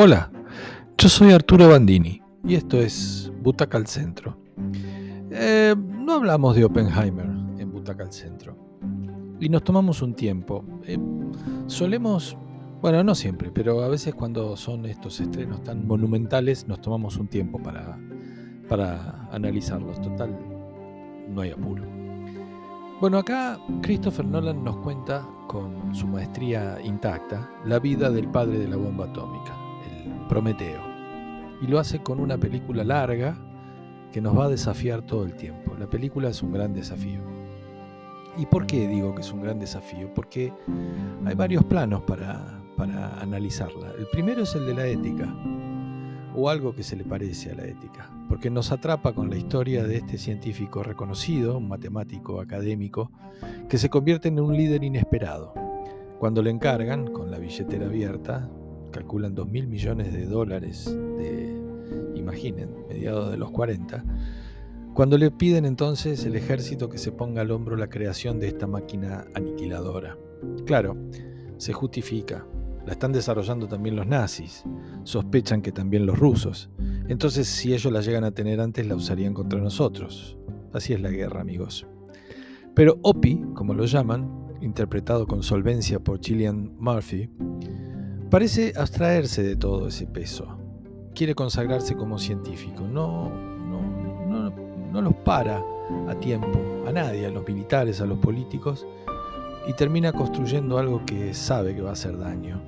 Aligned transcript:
Hola, 0.00 0.30
yo 0.96 1.08
soy 1.08 1.32
Arturo 1.32 1.70
Bandini 1.70 2.22
y 2.44 2.54
esto 2.54 2.80
es 2.80 3.32
Butaca 3.42 3.78
al 3.78 3.88
Centro. 3.88 4.38
Eh, 5.28 5.74
no 5.76 6.12
hablamos 6.12 6.54
de 6.54 6.64
Oppenheimer 6.64 7.26
en 7.58 7.72
Butaca 7.72 8.04
al 8.04 8.12
Centro 8.12 8.56
y 9.40 9.48
nos 9.48 9.64
tomamos 9.64 10.00
un 10.00 10.14
tiempo. 10.14 10.64
Eh, 10.84 10.96
solemos, 11.66 12.36
bueno, 12.80 13.02
no 13.02 13.16
siempre, 13.16 13.50
pero 13.50 13.82
a 13.82 13.88
veces 13.88 14.14
cuando 14.14 14.56
son 14.56 14.86
estos 14.86 15.18
estrenos 15.18 15.64
tan 15.64 15.84
monumentales 15.84 16.68
nos 16.68 16.80
tomamos 16.80 17.16
un 17.16 17.26
tiempo 17.26 17.60
para, 17.60 17.98
para 18.68 19.28
analizarlos. 19.32 20.00
Total, 20.00 20.30
no 21.28 21.40
hay 21.40 21.50
apuro. 21.50 21.82
Bueno, 23.00 23.18
acá 23.18 23.58
Christopher 23.82 24.26
Nolan 24.26 24.62
nos 24.62 24.76
cuenta 24.76 25.26
con 25.48 25.92
su 25.92 26.06
maestría 26.06 26.78
intacta 26.84 27.50
la 27.64 27.80
vida 27.80 28.12
del 28.12 28.28
padre 28.28 28.60
de 28.60 28.68
la 28.68 28.76
bomba 28.76 29.06
atómica 29.06 29.56
Prometeo. 30.28 30.82
Y 31.60 31.66
lo 31.66 31.78
hace 31.78 32.00
con 32.00 32.20
una 32.20 32.38
película 32.38 32.84
larga 32.84 33.36
que 34.12 34.20
nos 34.20 34.38
va 34.38 34.44
a 34.44 34.48
desafiar 34.48 35.02
todo 35.02 35.24
el 35.24 35.34
tiempo. 35.34 35.74
La 35.78 35.88
película 35.88 36.28
es 36.28 36.42
un 36.42 36.52
gran 36.52 36.72
desafío. 36.72 37.20
¿Y 38.36 38.46
por 38.46 38.66
qué 38.66 38.86
digo 38.86 39.14
que 39.14 39.22
es 39.22 39.32
un 39.32 39.42
gran 39.42 39.58
desafío? 39.58 40.12
Porque 40.14 40.52
hay 41.24 41.34
varios 41.34 41.64
planos 41.64 42.02
para, 42.02 42.62
para 42.76 43.20
analizarla. 43.20 43.90
El 43.98 44.06
primero 44.12 44.44
es 44.44 44.54
el 44.54 44.66
de 44.66 44.74
la 44.74 44.86
ética, 44.86 45.34
o 46.36 46.48
algo 46.48 46.72
que 46.72 46.84
se 46.84 46.94
le 46.94 47.02
parece 47.02 47.50
a 47.50 47.56
la 47.56 47.64
ética, 47.64 48.10
porque 48.28 48.48
nos 48.48 48.70
atrapa 48.70 49.12
con 49.12 49.28
la 49.28 49.36
historia 49.36 49.82
de 49.82 49.96
este 49.96 50.18
científico 50.18 50.84
reconocido, 50.84 51.58
un 51.58 51.66
matemático 51.66 52.40
académico, 52.40 53.10
que 53.68 53.76
se 53.76 53.90
convierte 53.90 54.28
en 54.28 54.38
un 54.38 54.56
líder 54.56 54.84
inesperado. 54.84 55.52
Cuando 56.20 56.40
le 56.40 56.50
encargan, 56.50 57.08
con 57.08 57.32
la 57.32 57.38
billetera 57.38 57.86
abierta, 57.86 58.48
calculan 58.90 59.34
2 59.34 59.48
mil 59.48 59.66
millones 59.66 60.12
de 60.12 60.26
dólares 60.26 60.86
de, 60.86 61.56
imaginen, 62.14 62.86
mediados 62.88 63.30
de 63.30 63.36
los 63.36 63.50
40, 63.50 64.04
cuando 64.94 65.16
le 65.16 65.30
piden 65.30 65.64
entonces 65.64 66.24
el 66.24 66.34
ejército 66.34 66.88
que 66.88 66.98
se 66.98 67.12
ponga 67.12 67.42
al 67.42 67.50
hombro 67.50 67.76
la 67.76 67.88
creación 67.88 68.40
de 68.40 68.48
esta 68.48 68.66
máquina 68.66 69.26
aniquiladora. 69.34 70.18
Claro, 70.66 70.96
se 71.56 71.72
justifica, 71.72 72.44
la 72.84 72.92
están 72.92 73.12
desarrollando 73.12 73.68
también 73.68 73.96
los 73.96 74.06
nazis, 74.06 74.64
sospechan 75.04 75.62
que 75.62 75.72
también 75.72 76.06
los 76.06 76.18
rusos, 76.18 76.70
entonces 77.08 77.46
si 77.46 77.74
ellos 77.74 77.92
la 77.92 78.00
llegan 78.00 78.24
a 78.24 78.32
tener 78.32 78.60
antes 78.60 78.86
la 78.86 78.96
usarían 78.96 79.34
contra 79.34 79.60
nosotros. 79.60 80.36
Así 80.72 80.92
es 80.92 81.00
la 81.00 81.10
guerra, 81.10 81.40
amigos. 81.40 81.86
Pero 82.74 82.98
OPI, 83.02 83.44
como 83.54 83.74
lo 83.74 83.86
llaman, 83.86 84.48
interpretado 84.60 85.26
con 85.26 85.42
solvencia 85.42 86.00
por 86.00 86.20
Gillian 86.20 86.76
Murphy, 86.78 87.30
Parece 88.30 88.74
abstraerse 88.76 89.42
de 89.42 89.56
todo 89.56 89.88
ese 89.88 90.06
peso. 90.06 90.58
Quiere 91.14 91.34
consagrarse 91.34 91.96
como 91.96 92.18
científico. 92.18 92.86
No, 92.86 93.30
no, 93.30 94.50
no, 94.92 95.00
los 95.00 95.14
para 95.24 95.64
a 96.08 96.14
tiempo, 96.20 96.58
a 96.86 96.92
nadie, 96.92 97.24
a 97.24 97.30
los 97.30 97.46
militares, 97.48 98.02
a 98.02 98.06
los 98.06 98.18
políticos, 98.18 98.86
y 99.66 99.72
termina 99.72 100.12
construyendo 100.12 100.76
algo 100.76 101.06
que 101.06 101.32
sabe 101.32 101.74
que 101.74 101.80
va 101.80 101.90
a 101.90 101.94
hacer 101.94 102.18
daño. 102.18 102.60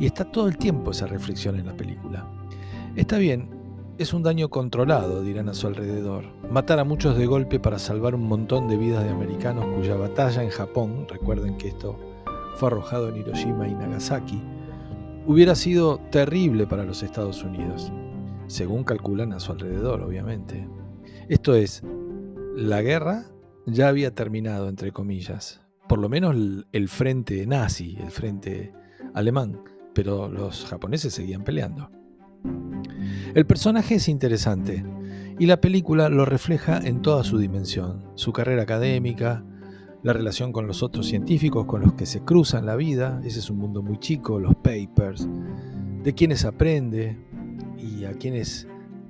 Y 0.00 0.06
está 0.06 0.24
todo 0.24 0.48
el 0.48 0.56
tiempo 0.56 0.92
esa 0.92 1.06
reflexión 1.06 1.56
en 1.56 1.66
la 1.66 1.76
película. 1.76 2.26
Está 2.96 3.18
bien, 3.18 3.50
es 3.98 4.14
un 4.14 4.22
daño 4.22 4.48
controlado, 4.48 5.22
dirán 5.22 5.50
a 5.50 5.54
su 5.54 5.66
alrededor. 5.66 6.24
Matar 6.50 6.78
a 6.78 6.84
muchos 6.84 7.18
de 7.18 7.26
golpe 7.26 7.60
para 7.60 7.78
salvar 7.78 8.14
un 8.14 8.26
montón 8.26 8.66
de 8.66 8.78
vidas 8.78 9.04
de 9.04 9.10
americanos 9.10 9.66
cuya 9.76 9.96
batalla 9.96 10.42
en 10.42 10.50
Japón, 10.50 11.06
recuerden 11.06 11.58
que 11.58 11.68
esto 11.68 11.98
fue 12.58 12.66
arrojado 12.66 13.08
en 13.08 13.16
Hiroshima 13.16 13.68
y 13.68 13.74
Nagasaki, 13.74 14.42
hubiera 15.26 15.54
sido 15.54 15.98
terrible 16.10 16.66
para 16.66 16.82
los 16.82 17.04
Estados 17.04 17.44
Unidos, 17.44 17.92
según 18.48 18.82
calculan 18.82 19.32
a 19.32 19.38
su 19.38 19.52
alrededor, 19.52 20.02
obviamente. 20.02 20.68
Esto 21.28 21.54
es, 21.54 21.84
la 22.56 22.82
guerra 22.82 23.26
ya 23.64 23.86
había 23.86 24.12
terminado, 24.12 24.68
entre 24.68 24.90
comillas, 24.90 25.60
por 25.88 26.00
lo 26.00 26.08
menos 26.08 26.34
el 26.72 26.88
frente 26.88 27.46
nazi, 27.46 27.96
el 28.00 28.10
frente 28.10 28.72
alemán, 29.14 29.62
pero 29.94 30.28
los 30.28 30.66
japoneses 30.66 31.14
seguían 31.14 31.44
peleando. 31.44 31.92
El 33.34 33.46
personaje 33.46 33.94
es 33.96 34.08
interesante 34.08 34.84
y 35.38 35.46
la 35.46 35.60
película 35.60 36.08
lo 36.08 36.24
refleja 36.24 36.78
en 36.78 37.02
toda 37.02 37.22
su 37.22 37.38
dimensión, 37.38 38.10
su 38.16 38.32
carrera 38.32 38.62
académica, 38.62 39.44
la 40.02 40.12
relación 40.12 40.52
con 40.52 40.66
los 40.66 40.82
otros 40.82 41.06
científicos 41.06 41.66
con 41.66 41.80
los 41.80 41.94
que 41.94 42.06
se 42.06 42.20
cruzan 42.20 42.66
la 42.66 42.76
vida, 42.76 43.20
ese 43.24 43.40
es 43.40 43.50
un 43.50 43.58
mundo 43.58 43.82
muy 43.82 43.98
chico, 43.98 44.38
los 44.38 44.54
papers, 44.56 45.28
de 46.02 46.14
quienes 46.14 46.44
aprende 46.44 47.16
y 47.76 48.04
a 48.04 48.12
quienes 48.12 48.68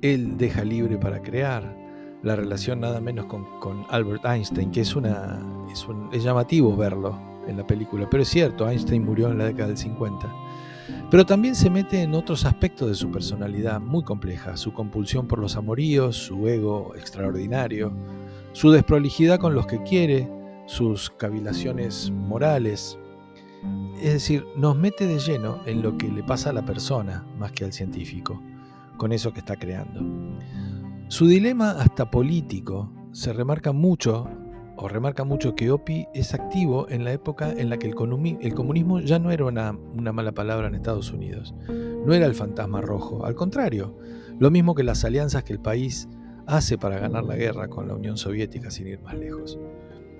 él 0.00 0.36
deja 0.38 0.64
libre 0.64 0.96
para 0.96 1.22
crear, 1.22 1.78
la 2.22 2.36
relación 2.36 2.80
nada 2.80 3.00
menos 3.00 3.26
con, 3.26 3.84
Albert 3.88 4.24
Einstein, 4.24 4.70
que 4.70 4.80
es, 4.82 4.88
es, 4.88 5.88
un, 5.88 6.08
es 6.12 6.22
llamativo 6.22 6.76
verlo 6.76 7.18
en 7.46 7.56
la 7.56 7.66
película, 7.66 8.08
pero 8.10 8.22
es 8.22 8.28
cierto, 8.28 8.68
Einstein 8.68 9.04
murió 9.04 9.30
en 9.30 9.38
la 9.38 9.46
década 9.46 9.68
del 9.68 9.78
50. 9.78 10.32
Pero 11.10 11.26
también 11.26 11.54
se 11.54 11.70
mete 11.70 12.02
en 12.02 12.14
otros 12.14 12.44
aspectos 12.44 12.88
de 12.88 12.94
su 12.94 13.10
personalidad 13.10 13.80
muy 13.80 14.04
compleja, 14.04 14.56
su 14.56 14.72
compulsión 14.72 15.26
por 15.26 15.38
los 15.38 15.56
amoríos, 15.56 16.16
su 16.16 16.46
ego 16.46 16.94
extraordinario, 16.96 17.92
su 18.52 18.70
desprolijidad 18.70 19.38
con 19.38 19.54
los 19.54 19.66
que 19.66 19.82
quiere, 19.82 20.28
sus 20.70 21.10
cavilaciones 21.10 22.12
morales. 22.12 22.96
Es 24.00 24.12
decir, 24.12 24.46
nos 24.56 24.76
mete 24.76 25.06
de 25.06 25.18
lleno 25.18 25.60
en 25.66 25.82
lo 25.82 25.98
que 25.98 26.08
le 26.08 26.22
pasa 26.22 26.50
a 26.50 26.52
la 26.52 26.64
persona 26.64 27.26
más 27.36 27.50
que 27.50 27.64
al 27.64 27.72
científico, 27.72 28.40
con 28.96 29.12
eso 29.12 29.32
que 29.32 29.40
está 29.40 29.56
creando. 29.56 30.00
Su 31.08 31.26
dilema 31.26 31.72
hasta 31.72 32.08
político 32.08 32.88
se 33.10 33.32
remarca 33.32 33.72
mucho, 33.72 34.28
o 34.76 34.86
remarca 34.86 35.24
mucho 35.24 35.56
que 35.56 35.72
Opi 35.72 36.06
es 36.14 36.34
activo 36.34 36.88
en 36.88 37.02
la 37.02 37.12
época 37.12 37.50
en 37.50 37.68
la 37.68 37.76
que 37.76 37.88
el, 37.88 37.94
comunismo 38.54 39.00
ya 39.00 39.18
no 39.18 39.32
era 39.32 39.46
una, 39.46 39.72
una 39.72 40.12
mala 40.12 40.32
palabra 40.32 40.68
en 40.68 40.76
Estados 40.76 41.12
Unidos, 41.12 41.52
no 41.68 42.14
era 42.14 42.26
el 42.26 42.34
fantasma 42.36 42.80
rojo, 42.80 43.26
al 43.26 43.34
contrario, 43.34 43.98
lo 44.38 44.52
mismo 44.52 44.76
que 44.76 44.84
las 44.84 45.04
alianzas 45.04 45.42
que 45.42 45.52
el 45.52 45.60
país 45.60 46.08
hace 46.46 46.78
para 46.78 47.00
ganar 47.00 47.24
la 47.24 47.34
guerra 47.34 47.68
con 47.68 47.88
la 47.88 47.94
Unión 47.94 48.16
Soviética 48.16 48.70
sin 48.70 48.86
ir 48.86 49.00
más 49.02 49.18
lejos. 49.18 49.58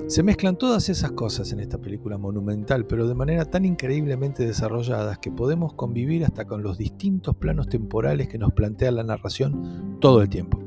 Se 0.07 0.23
mezclan 0.25 0.57
todas 0.57 0.89
esas 0.89 1.13
cosas 1.13 1.53
en 1.53 1.61
esta 1.61 1.79
película 1.79 2.19
monumental, 2.19 2.85
pero 2.87 3.07
de 3.07 3.15
manera 3.15 3.45
tan 3.45 3.65
increíblemente 3.65 4.45
desarrolladas 4.45 5.19
que 5.19 5.31
podemos 5.31 5.75
convivir 5.75 6.25
hasta 6.25 6.47
con 6.47 6.63
los 6.63 6.79
distintos 6.79 7.37
planos 7.37 7.69
temporales 7.69 8.29
que 8.29 8.39
nos 8.39 8.53
plantea 8.53 8.91
la 8.91 9.05
narración 9.05 9.99
todo 10.01 10.21
el 10.23 10.29
tiempo. 10.29 10.61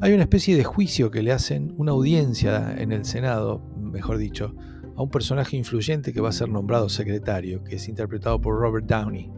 Hay 0.00 0.12
una 0.12 0.22
especie 0.22 0.56
de 0.56 0.64
juicio 0.64 1.10
que 1.10 1.22
le 1.22 1.32
hacen 1.32 1.74
una 1.76 1.92
audiencia 1.92 2.74
en 2.78 2.92
el 2.92 3.04
Senado, 3.04 3.62
mejor 3.76 4.16
dicho, 4.16 4.54
a 4.96 5.02
un 5.02 5.10
personaje 5.10 5.56
influyente 5.56 6.12
que 6.12 6.20
va 6.20 6.30
a 6.30 6.32
ser 6.32 6.48
nombrado 6.48 6.88
secretario, 6.88 7.62
que 7.62 7.76
es 7.76 7.88
interpretado 7.88 8.40
por 8.40 8.58
Robert 8.58 8.86
Downey, 8.86 9.30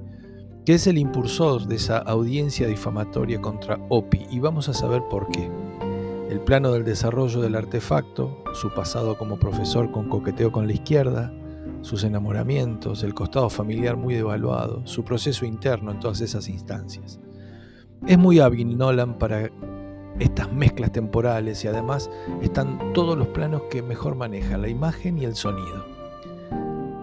que 0.65 0.75
es 0.75 0.87
el 0.87 0.99
impulsor 0.99 1.67
de 1.67 1.77
esa 1.77 1.99
audiencia 1.99 2.69
difamatoria 2.69 3.41
contra 3.41 3.79
Opie, 3.89 4.27
y 4.31 4.39
vamos 4.39 4.69
a 4.69 4.75
saber 4.75 5.03
por 5.11 5.29
qué 5.29 5.51
el 6.29 6.41
plano 6.41 6.73
del 6.73 6.85
desarrollo 6.85 7.41
del 7.41 7.55
artefacto, 7.55 8.43
su 8.53 8.73
pasado 8.75 9.17
como 9.17 9.39
profesor 9.39 9.91
con 9.93 10.09
coqueteo 10.09 10.51
con 10.51 10.67
la 10.67 10.73
izquierda, 10.73 11.33
sus 11.83 12.03
enamoramientos, 12.05 13.05
el 13.05 13.15
costado 13.15 13.49
familiar 13.49 13.97
muy 13.97 14.15
devaluado, 14.15 14.87
su 14.87 15.05
proceso 15.05 15.47
interno 15.47 15.93
en 15.93 16.01
todas 16.01 16.21
esas 16.21 16.49
instancias. 16.49 17.21
Es 18.07 18.19
muy 18.19 18.41
hábil 18.41 18.77
Nolan 18.77 19.19
para 19.19 19.51
estas 20.19 20.53
mezclas 20.53 20.93
temporales 20.93 21.65
y 21.65 21.69
además 21.69 22.11
están 22.43 22.93
todos 22.93 23.17
los 23.17 23.29
planos 23.29 23.63
que 23.71 23.83
mejor 23.83 24.17
maneja, 24.17 24.59
la 24.59 24.69
imagen 24.69 25.19
y 25.19 25.25
el 25.25 25.37
sonido. 25.37 25.87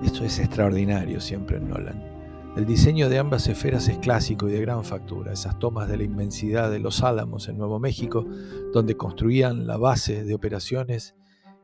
Esto 0.03 0.25
es 0.25 0.39
extraordinario 0.39 1.21
siempre 1.21 1.57
en 1.57 1.69
Nolan. 1.69 2.12
El 2.55 2.67
diseño 2.67 3.09
de 3.09 3.17
ambas 3.17 3.47
esferas 3.47 3.87
es 3.87 3.97
clásico 3.97 4.47
y 4.47 4.51
de 4.51 4.61
gran 4.61 4.83
factura. 4.83 5.33
Esas 5.33 5.57
tomas 5.57 5.89
de 5.89 5.97
la 5.97 6.03
inmensidad 6.03 6.69
de 6.69 6.77
los 6.77 7.01
Álamos 7.01 7.49
en 7.49 7.57
Nuevo 7.57 7.79
México, 7.79 8.27
donde 8.71 8.95
construían 8.95 9.65
la 9.65 9.77
base 9.77 10.23
de 10.23 10.35
operaciones 10.35 11.15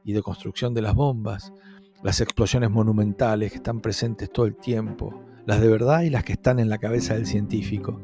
y 0.04 0.14
de 0.14 0.24
construcción 0.24 0.74
de 0.74 0.82
las 0.82 0.96
bombas, 0.96 1.54
las 2.02 2.22
explosiones 2.22 2.72
monumentales 2.72 3.52
que 3.52 3.58
están 3.58 3.82
presentes 3.82 4.32
todo 4.32 4.48
el 4.48 4.56
tiempo, 4.56 5.14
las 5.46 5.62
de 5.62 5.68
verdad 5.68 6.02
y 6.02 6.10
las 6.10 6.24
que 6.24 6.34
están 6.34 6.58
en 6.58 6.70
la 6.70 6.80
cabeza 6.80 7.14
del 7.14 7.28
científico. 7.28 8.02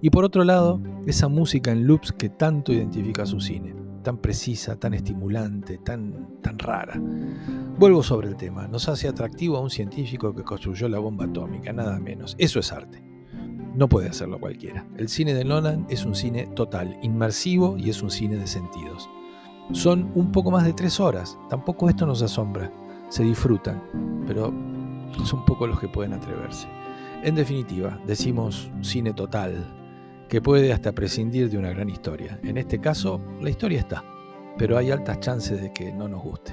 Y 0.00 0.10
por 0.10 0.24
otro 0.24 0.44
lado, 0.44 0.80
esa 1.06 1.26
música 1.26 1.72
en 1.72 1.88
loops 1.88 2.12
que 2.12 2.28
tanto 2.28 2.72
identifica 2.72 3.26
su 3.26 3.40
cine, 3.40 3.74
tan 4.08 4.16
precisa, 4.16 4.74
tan 4.76 4.94
estimulante, 4.94 5.76
tan, 5.76 6.40
tan 6.40 6.58
rara. 6.58 6.98
Vuelvo 7.78 8.02
sobre 8.02 8.28
el 8.28 8.36
tema. 8.36 8.66
Nos 8.66 8.88
hace 8.88 9.06
atractivo 9.06 9.58
a 9.58 9.60
un 9.60 9.68
científico 9.68 10.34
que 10.34 10.44
construyó 10.44 10.88
la 10.88 10.98
bomba 10.98 11.26
atómica, 11.26 11.74
nada 11.74 12.00
menos. 12.00 12.34
Eso 12.38 12.58
es 12.58 12.72
arte. 12.72 13.02
No 13.74 13.86
puede 13.86 14.08
hacerlo 14.08 14.40
cualquiera. 14.40 14.88
El 14.96 15.10
cine 15.10 15.34
de 15.34 15.44
Nolan 15.44 15.84
es 15.90 16.06
un 16.06 16.14
cine 16.14 16.46
total, 16.56 16.98
inmersivo 17.02 17.76
y 17.76 17.90
es 17.90 18.02
un 18.02 18.10
cine 18.10 18.36
de 18.36 18.46
sentidos. 18.46 19.10
Son 19.72 20.10
un 20.14 20.32
poco 20.32 20.50
más 20.50 20.64
de 20.64 20.72
tres 20.72 21.00
horas. 21.00 21.38
Tampoco 21.50 21.90
esto 21.90 22.06
nos 22.06 22.22
asombra. 22.22 22.72
Se 23.10 23.24
disfrutan, 23.24 23.82
pero 24.26 24.54
son 25.22 25.44
pocos 25.44 25.68
los 25.68 25.78
que 25.78 25.88
pueden 25.88 26.14
atreverse. 26.14 26.66
En 27.22 27.34
definitiva, 27.34 28.00
decimos 28.06 28.70
cine 28.80 29.12
total, 29.12 29.66
que 30.28 30.42
puede 30.42 30.72
hasta 30.72 30.92
prescindir 30.92 31.50
de 31.50 31.58
una 31.58 31.70
gran 31.70 31.88
historia. 31.88 32.38
En 32.42 32.58
este 32.58 32.80
caso, 32.80 33.20
la 33.40 33.50
historia 33.50 33.80
está, 33.80 34.04
pero 34.58 34.76
hay 34.76 34.90
altas 34.90 35.20
chances 35.20 35.60
de 35.60 35.72
que 35.72 35.92
no 35.92 36.08
nos 36.08 36.22
guste. 36.22 36.52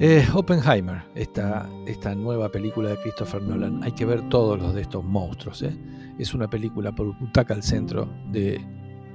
Eh, 0.00 0.26
Oppenheimer, 0.34 1.02
esta, 1.14 1.68
esta 1.86 2.14
nueva 2.14 2.50
película 2.50 2.90
de 2.90 2.96
Christopher 2.96 3.42
Nolan, 3.42 3.82
hay 3.84 3.92
que 3.92 4.04
ver 4.04 4.28
todos 4.28 4.58
los 4.58 4.74
de 4.74 4.82
estos 4.82 5.04
monstruos. 5.04 5.62
¿eh? 5.62 5.76
Es 6.18 6.34
una 6.34 6.48
película 6.48 6.92
por 6.92 7.16
butaca 7.18 7.54
al 7.54 7.62
centro 7.62 8.08
de 8.30 8.60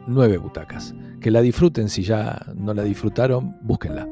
nueve 0.07 0.37
butacas. 0.37 0.95
Que 1.19 1.31
la 1.31 1.41
disfruten, 1.41 1.89
si 1.89 2.03
ya 2.03 2.39
no 2.55 2.73
la 2.73 2.83
disfrutaron, 2.83 3.57
búsquenla. 3.61 4.07